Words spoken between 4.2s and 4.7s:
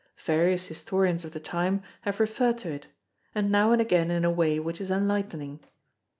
a way